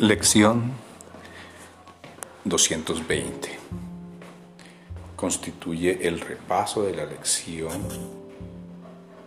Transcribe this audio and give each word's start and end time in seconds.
Lección 0.00 0.72
220. 2.44 3.50
Constituye 5.14 6.08
el 6.08 6.20
repaso 6.20 6.84
de 6.84 6.94
la 6.94 7.04
lección 7.04 7.82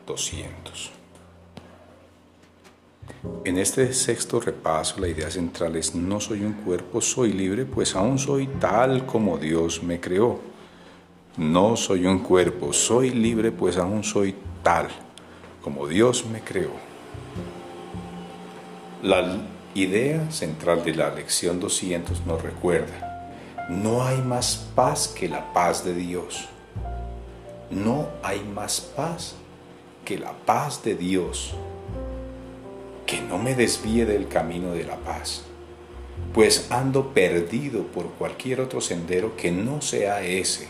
200. 0.07 0.91
En 3.45 3.59
este 3.59 3.93
sexto 3.93 4.39
repaso 4.39 4.99
la 4.99 5.09
idea 5.09 5.29
central 5.29 5.75
es 5.75 5.93
no 5.93 6.19
soy 6.19 6.43
un 6.43 6.53
cuerpo, 6.53 7.01
soy 7.01 7.33
libre, 7.33 7.65
pues 7.65 7.95
aún 7.95 8.17
soy 8.17 8.47
tal 8.47 9.05
como 9.05 9.37
Dios 9.37 9.83
me 9.83 9.99
creó. 9.99 10.39
No 11.37 11.77
soy 11.77 12.07
un 12.07 12.17
cuerpo, 12.17 12.73
soy 12.73 13.11
libre, 13.11 13.51
pues 13.51 13.77
aún 13.77 14.03
soy 14.03 14.33
tal 14.63 14.87
como 15.61 15.87
Dios 15.87 16.25
me 16.25 16.41
creó. 16.41 16.71
La 19.03 19.21
idea 19.75 20.29
central 20.31 20.83
de 20.83 20.95
la 20.95 21.09
lección 21.09 21.59
200 21.59 22.25
nos 22.25 22.41
recuerda, 22.41 23.13
no 23.69 24.03
hay 24.05 24.21
más 24.21 24.69
paz 24.75 25.07
que 25.07 25.27
la 25.27 25.53
paz 25.53 25.83
de 25.83 25.93
Dios. 25.95 26.47
No 27.71 28.07
hay 28.21 28.41
más 28.43 28.81
paz 28.81 29.35
que 30.05 30.19
la 30.19 30.33
paz 30.33 30.83
de 30.83 30.95
Dios. 30.95 31.55
Que 33.05 33.21
no 33.21 33.37
me 33.37 33.55
desvíe 33.55 34.05
del 34.05 34.27
camino 34.27 34.73
de 34.73 34.83
la 34.83 34.97
paz, 34.97 35.43
pues 36.33 36.71
ando 36.71 37.13
perdido 37.13 37.83
por 37.87 38.07
cualquier 38.11 38.61
otro 38.61 38.79
sendero 38.79 39.35
que 39.35 39.51
no 39.51 39.81
sea 39.81 40.21
ese. 40.23 40.67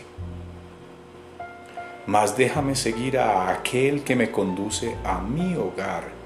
Mas 2.06 2.36
déjame 2.36 2.74
seguir 2.74 3.18
a 3.18 3.50
aquel 3.50 4.02
que 4.02 4.16
me 4.16 4.30
conduce 4.30 4.96
a 5.04 5.20
mi 5.20 5.56
hogar 5.56 6.23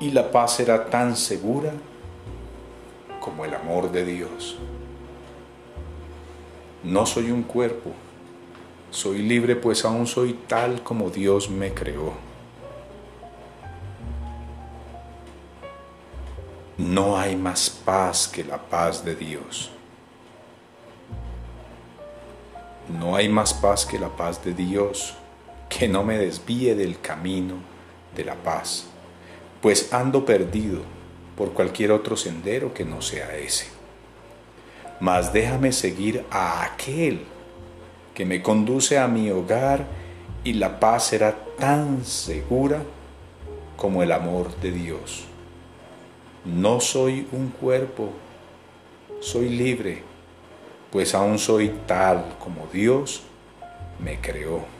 y 0.00 0.10
la 0.10 0.30
paz 0.30 0.56
será 0.56 0.86
tan 0.86 1.16
segura 1.16 1.72
como 3.20 3.44
el 3.44 3.54
amor 3.54 3.90
de 3.90 4.04
Dios. 4.04 4.56
No 6.84 7.06
soy 7.06 7.30
un 7.30 7.42
cuerpo, 7.42 7.92
soy 8.90 9.22
libre 9.22 9.56
pues 9.56 9.84
aún 9.84 10.06
soy 10.06 10.34
tal 10.46 10.82
como 10.82 11.10
Dios 11.10 11.50
me 11.50 11.72
creó. 11.72 12.12
No 16.78 17.18
hay 17.18 17.36
más 17.36 17.70
paz 17.70 18.28
que 18.28 18.44
la 18.44 18.58
paz 18.58 19.04
de 19.04 19.16
Dios. 19.16 19.70
No 23.00 23.16
hay 23.16 23.28
más 23.28 23.54
paz 23.54 23.84
que 23.84 23.98
la 23.98 24.10
paz 24.10 24.44
de 24.44 24.52
Dios 24.52 25.14
que 25.68 25.88
no 25.88 26.04
me 26.04 26.18
desvíe 26.18 26.74
del 26.76 27.00
camino 27.00 27.54
de 28.14 28.24
la 28.24 28.36
paz 28.36 28.86
pues 29.60 29.92
ando 29.92 30.24
perdido 30.24 30.80
por 31.36 31.52
cualquier 31.52 31.92
otro 31.92 32.16
sendero 32.16 32.72
que 32.72 32.84
no 32.84 33.02
sea 33.02 33.36
ese. 33.36 33.66
Mas 35.00 35.32
déjame 35.32 35.72
seguir 35.72 36.24
a 36.30 36.64
aquel 36.64 37.24
que 38.14 38.24
me 38.24 38.42
conduce 38.42 38.98
a 38.98 39.08
mi 39.08 39.30
hogar 39.30 39.86
y 40.42 40.54
la 40.54 40.80
paz 40.80 41.08
será 41.08 41.36
tan 41.58 42.04
segura 42.04 42.82
como 43.76 44.02
el 44.02 44.12
amor 44.12 44.54
de 44.60 44.72
Dios. 44.72 45.24
No 46.44 46.80
soy 46.80 47.26
un 47.32 47.48
cuerpo, 47.48 48.10
soy 49.20 49.48
libre, 49.48 50.02
pues 50.90 51.14
aún 51.14 51.38
soy 51.38 51.74
tal 51.86 52.36
como 52.38 52.68
Dios 52.72 53.22
me 53.98 54.20
creó. 54.20 54.75